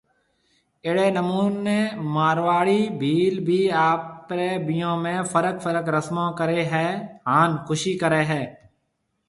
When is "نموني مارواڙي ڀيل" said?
1.17-3.35